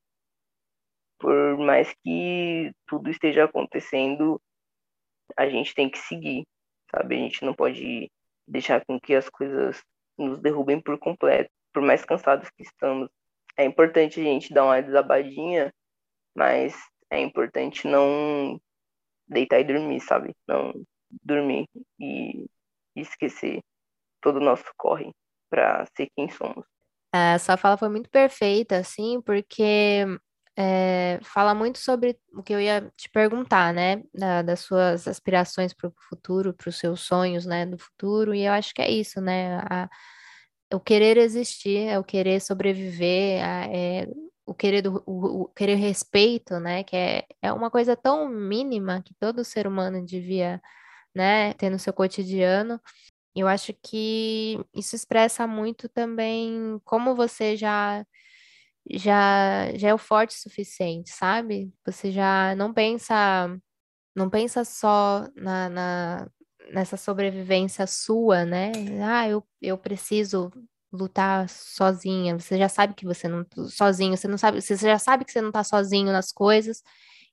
[1.21, 4.41] por mais que tudo esteja acontecendo,
[5.37, 6.45] a gente tem que seguir,
[6.91, 7.17] sabe?
[7.17, 8.11] A gente não pode
[8.49, 9.83] deixar com que as coisas
[10.19, 13.09] nos derrubem por completo, por mais cansados que estamos.
[13.57, 15.71] É importante a gente dar uma desabadinha,
[16.35, 16.75] mas
[17.11, 18.59] é importante não
[19.29, 20.35] deitar e dormir, sabe?
[20.49, 20.73] Não
[21.23, 21.67] dormir
[21.99, 22.47] e
[22.97, 23.61] esquecer
[24.23, 25.13] todo o nosso corre
[25.51, 26.65] para ser quem somos.
[27.13, 30.07] A sua fala foi muito perfeita, assim, porque
[30.57, 34.03] é, fala muito sobre o que eu ia te perguntar, né?
[34.15, 37.67] Da, das suas aspirações para o futuro, para os seus sonhos, né?
[37.67, 39.59] Do futuro, e eu acho que é isso, né?
[39.71, 39.89] A,
[40.73, 44.07] o querer existir, é o querer sobreviver, é
[44.47, 46.85] o querer, do, o, o, querer respeito, né?
[46.85, 50.61] Que é, é uma coisa tão mínima que todo ser humano devia,
[51.15, 52.81] né, ter no seu cotidiano.
[53.35, 58.05] Eu acho que isso expressa muito também como você já
[58.91, 61.73] já, já é o forte o suficiente, sabe?
[61.87, 63.15] Você já não pensa,
[64.17, 66.31] não pensa só na, na
[66.73, 68.73] nessa sobrevivência sua, né?
[69.05, 70.51] Ah, eu, eu preciso
[70.93, 72.39] lutar sozinha.
[72.39, 75.41] Você já sabe que você não sozinho, você não sabe, você já sabe que você
[75.43, 76.83] não tá sozinho nas coisas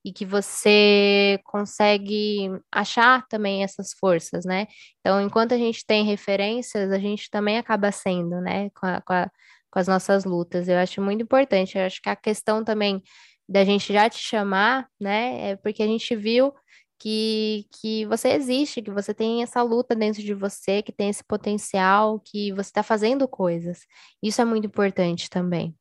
[0.03, 4.67] e que você consegue achar também essas forças, né?
[4.99, 9.13] Então, enquanto a gente tem referências, a gente também acaba sendo, né, com, a, com,
[9.13, 9.31] a,
[9.69, 10.67] com as nossas lutas.
[10.67, 11.77] Eu acho muito importante.
[11.77, 13.01] Eu acho que a questão também
[13.47, 16.53] da gente já te chamar, né, é porque a gente viu
[16.99, 21.23] que, que você existe, que você tem essa luta dentro de você, que tem esse
[21.23, 23.86] potencial, que você está fazendo coisas.
[24.21, 25.75] Isso é muito importante também.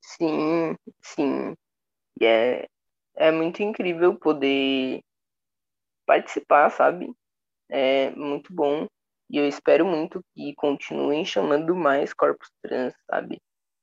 [0.00, 1.54] Sim, sim.
[2.20, 2.68] E é,
[3.18, 5.00] é muito incrível poder
[6.06, 7.12] participar, sabe?
[7.70, 8.86] É muito bom.
[9.30, 13.40] E eu espero muito que continuem chamando mais corpos trans, sabe?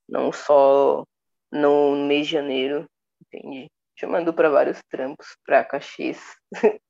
[0.10, 1.04] Não só
[1.52, 2.88] no mês de janeiro,
[3.22, 3.70] entende?
[3.98, 6.20] chamando para vários trampos, para cachês,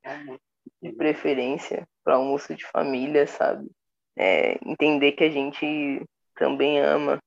[0.82, 3.70] de preferência, para almoço de família, sabe?
[4.16, 6.04] É, entender que a gente
[6.34, 7.18] também ama,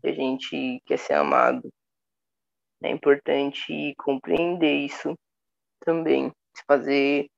[0.00, 1.68] que a gente quer ser amado.
[2.82, 5.16] É importante compreender isso
[5.80, 7.28] também, se fazer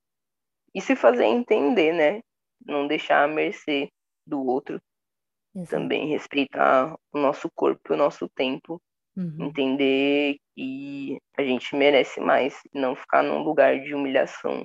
[0.75, 2.23] e se fazer entender, né?
[2.65, 3.91] Não deixar à mercê
[4.27, 4.81] do outro.
[5.55, 5.71] Exato.
[5.71, 8.81] Também respeitar o nosso corpo e o nosso tempo
[9.17, 9.47] Uhum.
[9.47, 14.65] Entender que a gente merece mais, não ficar num lugar de humilhação,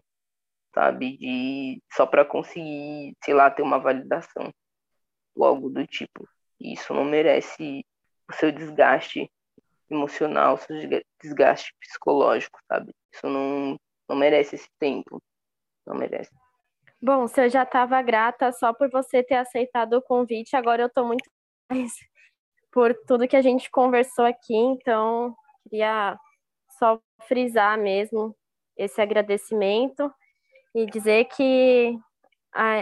[0.74, 1.18] sabe?
[1.18, 4.52] De só para conseguir, sei lá, ter uma validação
[5.36, 6.28] ou algo do tipo.
[6.60, 7.86] Isso não merece
[8.28, 9.30] o seu desgaste
[9.89, 10.75] emocional, seu
[11.21, 12.93] desgaste psicológico, sabe?
[13.13, 15.21] Isso não, não merece esse tempo.
[15.86, 16.32] Não merece.
[17.02, 20.88] Bom, se eu já estava grata só por você ter aceitado o convite, agora eu
[20.88, 21.30] estou muito
[21.69, 21.93] mais
[22.71, 26.17] por tudo que a gente conversou aqui, então queria
[26.78, 28.36] só frisar mesmo
[28.78, 30.13] esse agradecimento
[30.75, 31.97] e dizer que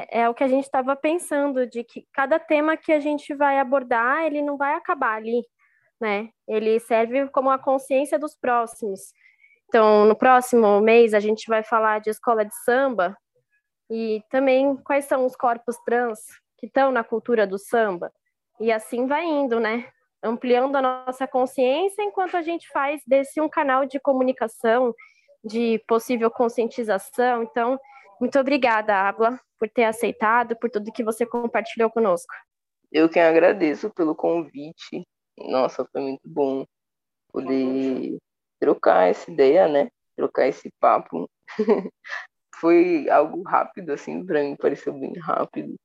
[0.09, 3.59] é o que a gente estava pensando, de que cada tema que a gente vai
[3.59, 5.43] abordar, ele não vai acabar ali,
[5.99, 6.29] né?
[6.47, 9.13] Ele serve como a consciência dos próximos.
[9.67, 13.17] Então, no próximo mês, a gente vai falar de escola de samba
[13.89, 16.19] e também quais são os corpos trans
[16.57, 18.11] que estão na cultura do samba.
[18.59, 19.89] E assim vai indo, né?
[20.23, 24.93] Ampliando a nossa consciência enquanto a gente faz desse um canal de comunicação,
[25.43, 27.43] de possível conscientização.
[27.43, 27.79] Então,
[28.19, 32.33] muito obrigada, Abla, por ter aceitado, por tudo que você compartilhou conosco.
[32.91, 35.05] Eu que agradeço pelo convite.
[35.37, 36.65] Nossa, foi muito bom
[37.31, 38.17] poder
[38.59, 39.89] trocar essa ideia, né?
[40.15, 41.29] Trocar esse papo.
[42.55, 45.75] foi algo rápido, assim, para mim pareceu bem rápido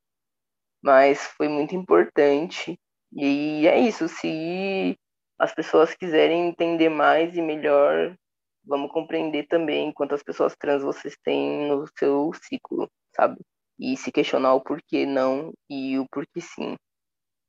[0.82, 2.78] mas foi muito importante.
[3.12, 4.96] E é isso, se
[5.38, 8.16] as pessoas quiserem entender mais e melhor,
[8.64, 13.40] vamos compreender também quantas pessoas trans vocês têm no seu ciclo, sabe?
[13.78, 16.76] E se questionar o porquê não e o porquê sim.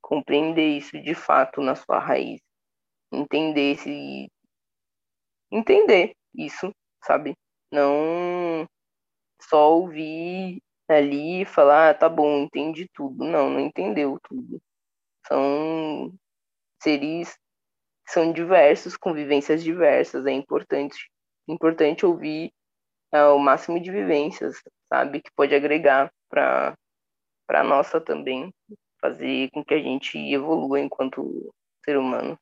[0.04, 2.38] Compreender isso de fato na sua raiz.
[3.10, 4.28] Entender esse.
[5.50, 6.70] Entender isso,
[7.02, 7.34] sabe?
[7.72, 8.66] Não
[9.40, 13.24] só ouvir ali e falar, ah, tá bom, entendi tudo.
[13.24, 14.60] Não, não entendeu tudo.
[15.26, 16.12] São
[16.82, 17.34] seres
[18.06, 20.26] são diversos, convivências diversas.
[20.26, 21.10] É importante,
[21.48, 22.52] importante ouvir
[23.12, 24.60] é, o máximo de vivências,
[24.92, 26.74] sabe, que pode agregar para
[27.46, 28.50] para nossa também,
[29.04, 31.52] fazer com que a gente evolua enquanto
[31.84, 32.38] ser humano?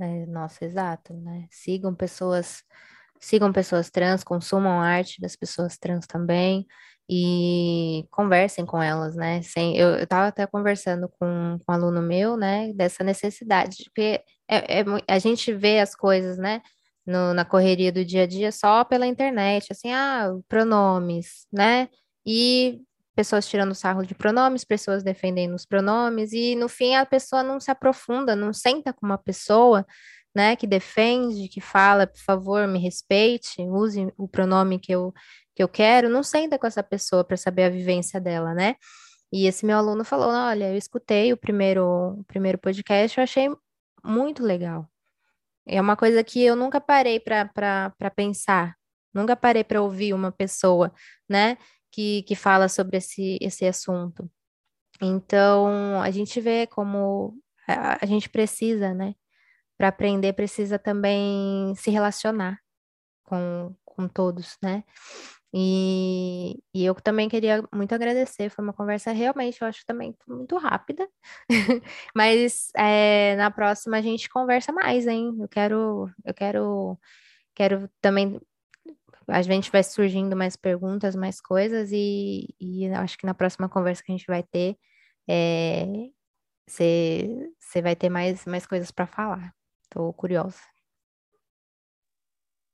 [0.00, 1.46] É, nossa, exato, né?
[1.50, 2.64] Sigam pessoas,
[3.20, 6.66] sigam pessoas trans, consumam arte das pessoas trans também
[7.08, 9.40] e conversem com elas, né?
[9.42, 14.80] Sem, eu estava até conversando com, com um aluno meu, né, dessa necessidade, porque é,
[14.80, 16.60] é, a gente vê as coisas, né,
[17.06, 21.88] no, na correria do dia a dia só pela internet, assim, ah, pronomes, né?
[22.26, 22.80] E
[23.20, 27.60] pessoas tirando sarro de pronomes, pessoas defendendo os pronomes, e no fim a pessoa não
[27.60, 29.86] se aprofunda, não senta com uma pessoa,
[30.34, 35.12] né, que defende, que fala, por favor, me respeite, use o pronome que eu
[35.54, 38.76] que eu quero, não senta com essa pessoa para saber a vivência dela, né?
[39.30, 41.84] E esse meu aluno falou: olha, eu escutei o primeiro,
[42.20, 43.48] o primeiro podcast, eu achei
[44.02, 44.88] muito legal.
[45.66, 48.74] É uma coisa que eu nunca parei para pensar,
[49.12, 50.92] nunca parei para ouvir uma pessoa,
[51.28, 51.58] né,
[51.92, 54.30] que, que fala sobre esse, esse assunto.
[55.02, 59.14] Então, a gente vê como a, a gente precisa, né,
[59.78, 62.60] para aprender, precisa também se relacionar
[63.24, 64.84] com, com todos, né?
[65.52, 70.56] E, e eu também queria muito agradecer, foi uma conversa realmente, eu acho também muito
[70.56, 71.08] rápida,
[72.14, 75.36] mas é, na próxima a gente conversa mais, hein?
[75.40, 76.98] Eu quero, eu quero,
[77.54, 78.40] quero também,
[79.30, 84.02] a gente vai surgindo mais perguntas, mais coisas, e, e acho que na próxima conversa
[84.02, 84.76] que a gente vai ter,
[86.66, 89.54] você é, vai ter mais, mais coisas para falar.
[89.82, 90.58] Estou curiosa.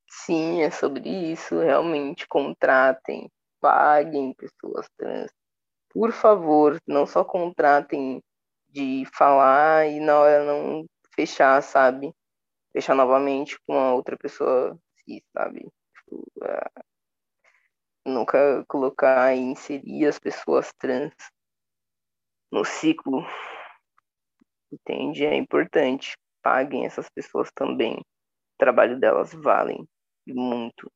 [0.08, 1.58] Sim, é sobre isso.
[1.58, 3.30] Realmente contratem,
[3.60, 5.30] paguem pessoas trans.
[5.90, 8.22] Por favor, não só contratem
[8.68, 10.84] de falar e na hora não
[11.14, 12.12] fechar, sabe?
[12.72, 14.78] Fechar novamente com a outra pessoa,
[15.32, 15.66] sabe?
[16.08, 16.84] Tipo, uh,
[18.06, 21.12] nunca colocar e inserir as pessoas trans
[22.50, 23.24] no ciclo.
[24.72, 25.24] Entende?
[25.24, 26.16] É importante.
[26.42, 27.94] Paguem essas pessoas também.
[27.96, 29.86] O trabalho delas valem
[30.26, 30.90] muito.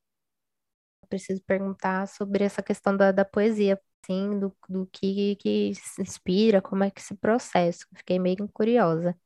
[1.08, 6.62] Preciso perguntar sobre essa questão da, da poesia, assim, do, do que, que se inspira,
[6.62, 7.84] como é que se processa.
[7.96, 9.18] Fiquei meio curiosa.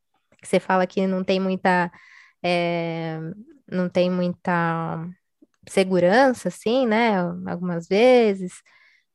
[0.43, 1.93] Você fala que não tem muita.
[2.43, 3.19] É,
[3.67, 5.07] não tem muita
[5.69, 7.17] segurança, assim, né?
[7.47, 8.53] Algumas vezes.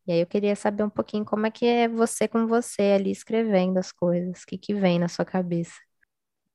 [0.07, 3.11] E aí eu queria saber um pouquinho como é que é você com você ali
[3.11, 5.75] escrevendo as coisas, o que que vem na sua cabeça.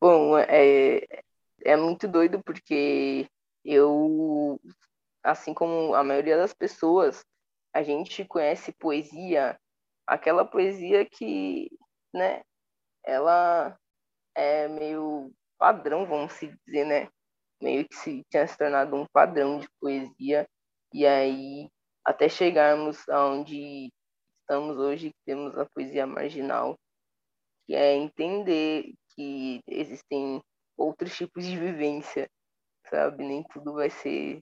[0.01, 1.07] Bom, é,
[1.65, 3.27] é muito doido porque
[3.65, 4.61] eu,
[5.23, 7.25] assim como a maioria das pessoas,
[7.73, 9.59] a gente conhece poesia,
[10.07, 11.71] aquela poesia que,
[12.13, 12.43] né,
[13.05, 13.79] ela
[14.35, 17.09] é meio padrão, vamos se dizer, né?
[17.65, 20.47] Meio que se tinha se tornado um padrão de poesia,
[20.93, 21.67] e aí
[22.05, 23.91] até chegarmos aonde
[24.43, 26.79] estamos hoje, que temos a poesia marginal,
[27.67, 30.43] que é entender que existem
[30.77, 32.29] outros tipos de vivência,
[32.91, 33.25] sabe?
[33.25, 34.41] Nem tudo vai ser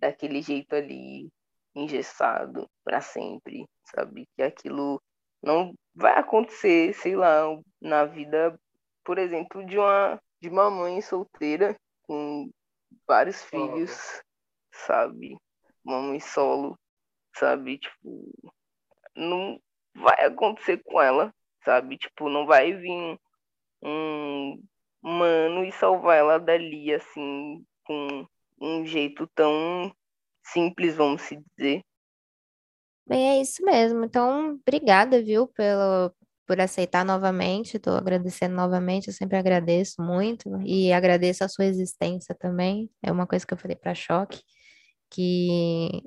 [0.00, 1.28] daquele jeito ali,
[1.76, 4.26] engessado para sempre, sabe?
[4.36, 5.00] Que aquilo
[5.40, 7.44] não vai acontecer, sei lá,
[7.80, 8.58] na vida,
[9.04, 11.76] por exemplo, de uma de uma mãe solteira
[12.08, 12.50] com
[13.06, 14.22] vários filhos,
[14.72, 15.36] sabe?
[15.84, 16.76] Uma mãe solo,
[17.36, 17.78] sabe?
[17.78, 18.32] Tipo,
[19.14, 19.60] não
[19.94, 21.32] vai acontecer com ela,
[21.64, 21.98] sabe?
[21.98, 23.18] Tipo, não vai vir
[23.82, 24.60] um
[25.02, 28.26] mano e salvar ela dali, assim, com
[28.60, 29.94] um jeito tão
[30.42, 31.84] simples, vamos se dizer.
[33.06, 34.04] Bem, é isso mesmo.
[34.04, 36.12] Então, obrigada, viu, pelo,
[36.48, 37.76] por aceitar novamente.
[37.76, 42.90] Estou agradecendo novamente, eu sempre agradeço muito e agradeço a sua existência também.
[43.02, 44.40] É uma coisa que eu falei para Choque,
[45.10, 46.02] que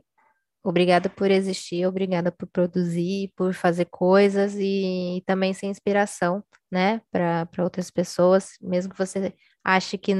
[0.63, 7.01] obrigada por existir, obrigada por produzir, por fazer coisas e, e também ser inspiração, né,
[7.11, 9.33] para outras pessoas, mesmo que você
[9.63, 10.13] ache que,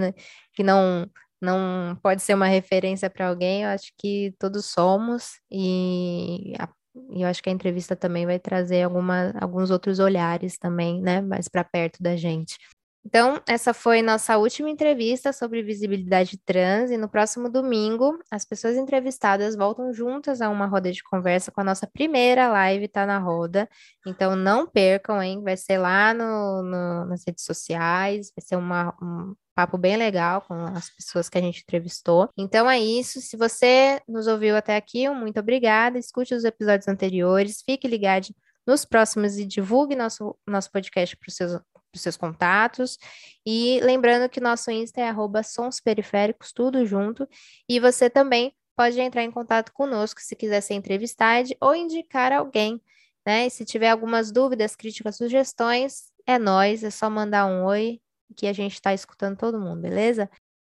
[0.53, 1.09] que não
[1.41, 6.69] não pode ser uma referência para alguém, eu acho que todos somos, e a,
[7.12, 11.48] eu acho que a entrevista também vai trazer alguma, alguns outros olhares também, né, mais
[11.48, 12.58] para perto da gente.
[13.04, 18.78] Então, essa foi nossa última entrevista sobre visibilidade trans, e no próximo domingo, as pessoas
[18.78, 23.18] entrevistadas voltam juntas a uma roda de conversa com a nossa primeira live Tá na
[23.18, 23.68] Roda.
[24.06, 25.41] Então, não percam, hein?
[25.43, 30.41] Vai ser lá no, no nas redes sociais, vai ser uma, um papo bem legal
[30.41, 32.30] com as pessoas que a gente entrevistou.
[32.38, 33.22] Então é isso.
[33.22, 35.97] Se você nos ouviu até aqui, muito obrigada.
[35.99, 38.28] Escute os episódios anteriores, fique ligado
[38.66, 41.60] nos próximos e divulgue nosso, nosso podcast para os seus
[41.94, 42.98] os seus contatos.
[43.46, 47.28] E lembrando que nosso Insta é arroba sons periféricos, tudo junto.
[47.68, 52.82] E você também pode entrar em contato conosco se quiser ser entrevistado ou indicar alguém,
[53.26, 53.48] né?
[53.48, 58.00] E se tiver algumas dúvidas, críticas, sugestões, é nós, é só mandar um oi
[58.36, 60.30] que a gente está escutando todo mundo, beleza?